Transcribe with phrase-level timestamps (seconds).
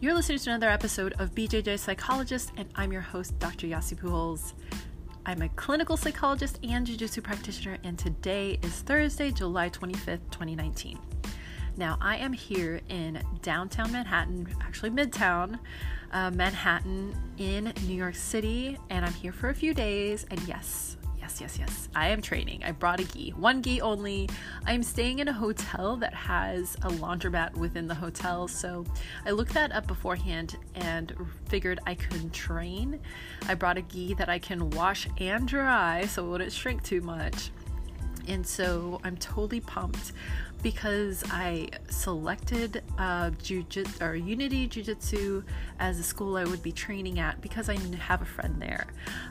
[0.00, 3.66] You're listening to another episode of BJJ Psychologist, and I'm your host, Dr.
[3.66, 4.52] Yasi Pujols.
[5.26, 11.00] I'm a clinical psychologist and jiu-jitsu practitioner, and today is Thursday, July 25th, 2019.
[11.76, 15.58] Now, I am here in downtown Manhattan, actually Midtown
[16.12, 20.26] uh, Manhattan in New York City, and I'm here for a few days.
[20.30, 20.96] And yes,
[21.28, 22.64] yes, yes, yes, I am training.
[22.64, 24.30] I brought a gi, one gi only.
[24.66, 28.86] I'm staying in a hotel that has a laundromat within the hotel, so
[29.26, 31.14] I looked that up beforehand and
[31.46, 33.00] figured I could train.
[33.46, 37.02] I brought a gi that I can wash and dry, so it wouldn't shrink too
[37.02, 37.50] much.
[38.26, 40.12] And so I'm totally pumped
[40.62, 45.44] because I selected uh, jiu-jitsu or Unity Jiu-Jitsu
[45.78, 48.86] as a school I would be training at because I have a friend there.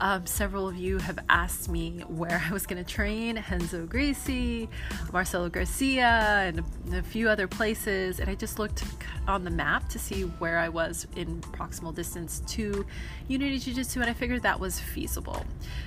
[0.00, 4.68] Um, several of you have asked me where I was going to train: Renzo Gracie,
[5.12, 8.20] Marcelo Garcia, and a few other places.
[8.20, 8.84] And I just looked
[9.28, 12.86] on the map to see where I was in proximal distance to
[13.28, 15.44] Unity Jiu Jitsu, and I figured that was feasible.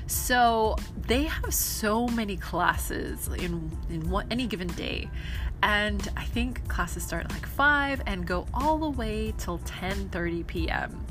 [0.08, 0.76] So
[1.08, 5.10] they have so many classes in in one, any given day
[5.64, 10.46] and I think classes start at like 5 and go all the way till 10:30
[10.46, 11.06] p.m.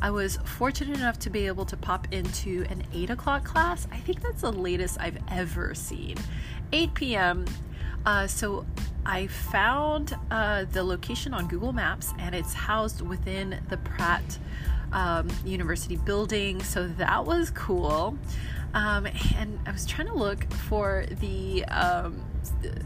[0.00, 3.88] I was fortunate enough to be able to pop into an 8 o'clock class.
[3.90, 6.16] I think that's the latest I've ever seen.
[6.72, 7.44] 8 p.m.
[8.04, 8.64] Uh, so
[9.04, 14.38] I found uh, the location on Google Maps and it's housed within the Pratt
[14.92, 16.62] um, University building.
[16.62, 18.16] So that was cool.
[18.72, 22.22] Um, and I was trying to look for the um,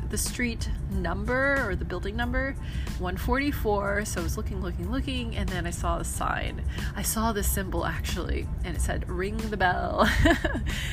[0.08, 2.54] the street number or the building number
[2.98, 6.62] 144 so i was looking looking looking and then i saw a sign.
[6.96, 10.08] I saw the symbol actually and it said ring the bell.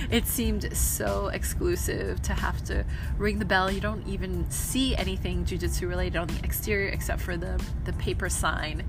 [0.09, 2.86] It seemed so exclusive to have to
[3.17, 3.70] ring the bell.
[3.70, 8.30] You don't even see anything jiu-jitsu related on the exterior except for the the paper
[8.30, 8.83] sign.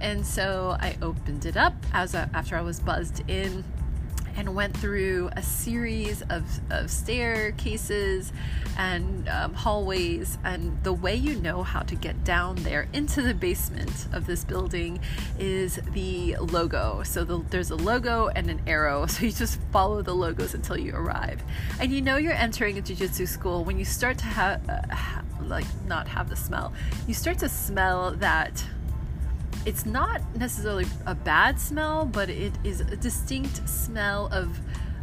[0.00, 3.64] And so i opened it up as a, after i was buzzed in
[4.36, 8.32] and went through a series of, of staircases
[8.78, 10.38] and um, hallways.
[10.44, 14.44] And the way you know how to get down there into the basement of this
[14.44, 15.00] building
[15.38, 17.02] is the logo.
[17.02, 19.06] So the, there's a logo and an arrow.
[19.20, 21.42] So you just follow the logos until you arrive.
[21.80, 24.82] And you know you're entering a jiu-jitsu school when you start to have, uh,
[25.42, 26.72] like, not have the smell.
[27.08, 28.64] You start to smell that
[29.66, 34.58] it's not necessarily a bad smell, but it is a distinct smell of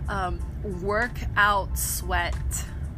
[0.09, 0.39] um,
[0.81, 2.35] workout sweat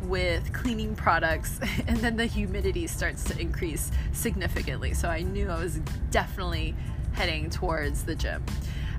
[0.03, 4.93] with cleaning products, and then the humidity starts to increase significantly.
[4.93, 5.79] So I knew I was
[6.11, 6.75] definitely
[7.13, 8.43] heading towards the gym.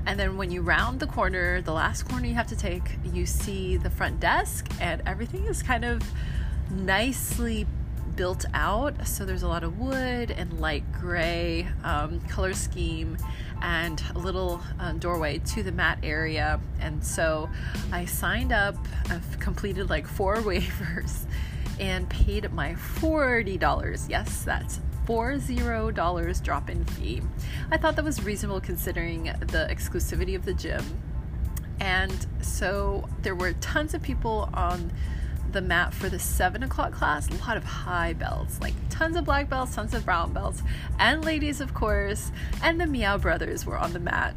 [0.07, 2.83] And then when you round the corner, the last corner you have to take,
[3.13, 6.03] you see the front desk, and everything is kind of
[6.71, 7.67] nicely
[8.17, 9.07] built out.
[9.07, 13.17] So there's a lot of wood and light gray um, color scheme
[13.63, 16.61] and a little uh, doorway to the mat area.
[16.81, 17.49] And so
[17.93, 18.77] I signed up,
[19.11, 21.25] I've completed like four waivers
[21.79, 24.09] and paid my $40.
[24.09, 27.23] Yes, that's $40 drop in fee.
[27.71, 30.85] I thought that was reasonable considering the exclusivity of the gym.
[31.81, 34.93] And so there were tons of people on
[35.53, 39.25] the mat for the seven o'clock class, a lot of high belts, like tons of
[39.25, 40.63] black belts, tons of brown belts,
[40.99, 42.31] and ladies, of course,
[42.63, 44.35] and the Miyao Brothers were on the mat.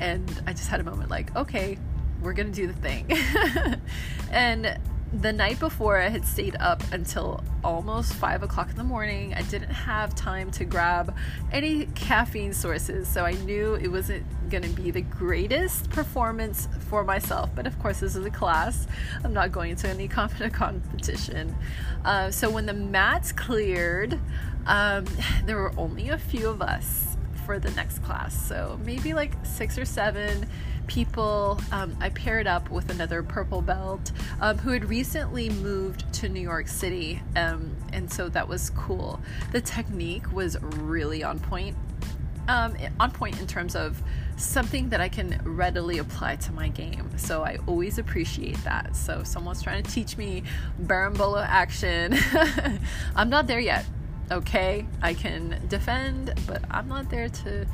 [0.00, 1.78] And I just had a moment like, okay,
[2.20, 3.06] we're gonna do the thing.
[4.30, 4.78] and
[5.20, 9.32] the night before, I had stayed up until almost five o'clock in the morning.
[9.34, 11.14] I didn't have time to grab
[11.52, 17.04] any caffeine sources, so I knew it wasn't going to be the greatest performance for
[17.04, 17.50] myself.
[17.54, 18.86] But of course, this is a class,
[19.22, 20.08] I'm not going to any
[20.50, 21.54] competition.
[22.04, 24.18] Uh, so when the mats cleared,
[24.66, 25.06] um,
[25.44, 27.13] there were only a few of us
[27.44, 30.48] for the next class, so maybe like six or seven
[30.86, 31.60] people.
[31.72, 36.40] Um, I paired up with another purple belt um, who had recently moved to New
[36.40, 39.20] York City, um, and so that was cool.
[39.52, 41.76] The technique was really on point.
[42.46, 44.02] Um, on point in terms of
[44.36, 47.08] something that I can readily apply to my game.
[47.16, 48.94] So I always appreciate that.
[48.96, 50.42] So if someone's trying to teach me
[50.82, 52.14] berimbolo action.
[53.16, 53.86] I'm not there yet.
[54.30, 57.66] Okay, I can defend, but I'm not there to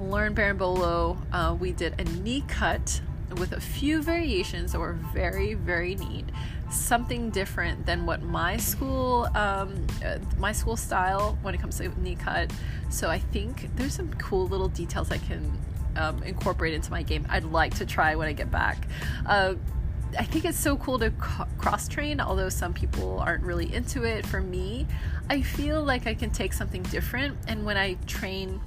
[0.00, 1.16] learn berimbolo.
[1.32, 3.00] Uh, we did a knee cut
[3.36, 6.24] with a few variations that were very, very neat.
[6.70, 11.88] Something different than what my school, um, uh, my school style when it comes to
[12.00, 12.50] knee cut.
[12.90, 15.58] So I think there's some cool little details I can
[15.96, 17.26] um, incorporate into my game.
[17.30, 18.88] I'd like to try when I get back.
[19.24, 19.54] Uh,
[20.18, 24.26] I think it's so cool to cross train, although some people aren't really into it.
[24.26, 24.86] For me,
[25.30, 28.60] I feel like I can take something different, and when I train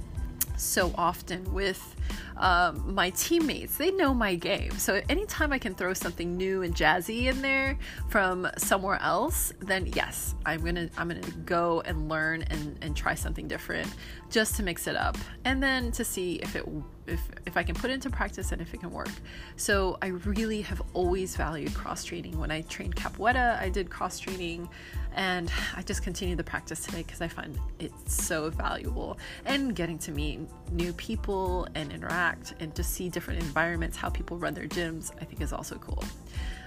[0.56, 1.96] so often with
[2.36, 3.76] um, my teammates.
[3.76, 4.72] They know my game.
[4.78, 7.78] So anytime I can throw something new and jazzy in there
[8.08, 13.14] from somewhere else, then yes, I'm gonna I'm gonna go and learn and, and try
[13.14, 13.88] something different
[14.30, 16.66] just to mix it up and then to see if it
[17.06, 19.10] if if I can put it into practice and if it can work.
[19.56, 22.38] So I really have always valued cross training.
[22.38, 24.68] When I trained capoeira, I did cross training
[25.14, 29.98] and I just continue the practice today because I find it so valuable and getting
[30.00, 30.40] to meet
[30.72, 35.24] new people and interact and to see different environments, how people run their gyms, I
[35.24, 36.04] think is also cool.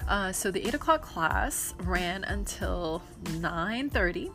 [0.07, 4.31] Uh, so the eight o'clock class ran until 9:30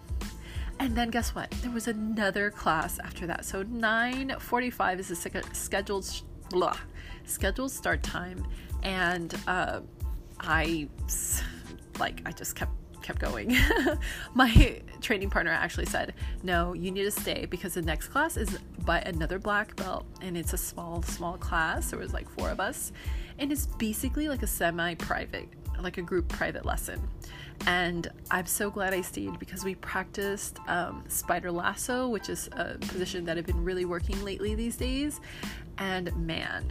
[0.80, 1.50] and then guess what?
[1.62, 3.44] There was another class after that.
[3.44, 6.76] So 9:45 is the scheduled blah,
[7.24, 8.46] scheduled start time,
[8.82, 9.80] and uh,
[10.40, 10.88] I
[11.98, 12.72] like I just kept
[13.02, 13.54] kept going.
[14.34, 18.58] My training partner actually said, "No, you need to stay because the next class is
[18.84, 21.90] by another black belt, and it's a small small class.
[21.90, 22.92] There was like four of us,
[23.38, 25.48] and it's basically like a semi-private,
[25.80, 27.00] like a group private lesson."
[27.66, 32.76] And I'm so glad I stayed because we practiced um, spider lasso, which is a
[32.78, 35.20] position that I've been really working lately these days.
[35.78, 36.70] And man,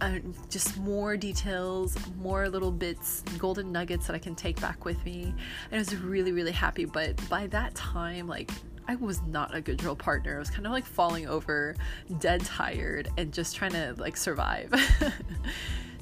[0.00, 0.18] uh,
[0.50, 5.32] just more details, more little bits, golden nuggets that I can take back with me.
[5.70, 6.84] And I was really, really happy.
[6.84, 8.50] But by that time, like,
[8.88, 10.36] I was not a good drill partner.
[10.36, 11.74] I was kind of like falling over,
[12.18, 14.72] dead tired, and just trying to like survive.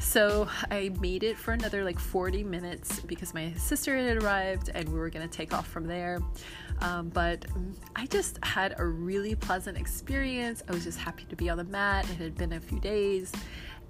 [0.05, 4.89] So I made it for another like 40 minutes because my sister had arrived and
[4.89, 6.21] we were gonna take off from there.
[6.81, 7.47] Um, but
[7.97, 10.63] I just had a really pleasant experience.
[10.69, 12.05] I was just happy to be on the mat.
[12.11, 13.33] It had been a few days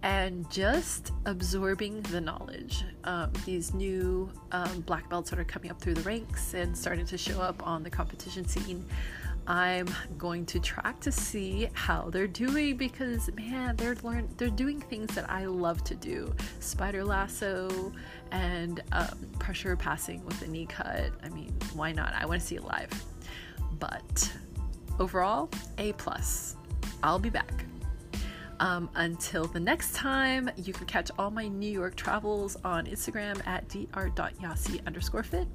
[0.04, 2.84] and just absorbing the knowledge.
[3.04, 7.06] Um, these new um, black belts that are coming up through the ranks and starting
[7.06, 8.84] to show up on the competition scene.
[9.46, 14.80] I'm going to track to see how they're doing because man, they're learn they're doing
[14.80, 16.34] things that I love to do.
[16.60, 17.92] Spider lasso
[18.30, 21.12] and um, pressure passing with a knee cut.
[21.22, 22.12] I mean, why not?
[22.14, 22.90] I want to see it live.
[23.78, 24.32] But
[24.98, 26.56] overall, A plus.
[27.02, 27.64] I'll be back.
[28.60, 33.44] Um, until the next time, you can catch all my New York travels on Instagram
[33.46, 35.48] at dr.yasi underscore fit.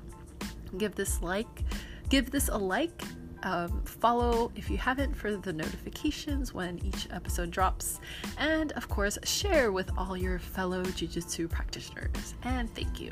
[0.77, 1.63] Give this like,
[2.09, 3.03] give this a like
[3.43, 7.99] um, follow if you haven't for the notifications when each episode drops.
[8.37, 12.35] And of course, share with all your fellow Jiu Jitsu practitioners.
[12.43, 13.11] And thank you.